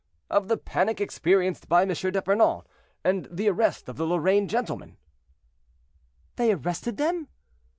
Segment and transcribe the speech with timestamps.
[0.31, 1.89] "Of the panic experienced by M.
[1.89, 2.63] d'Epernon
[3.03, 4.97] and the arrest of the Lorraine gentlemen."
[6.37, 7.27] "They arrested them?"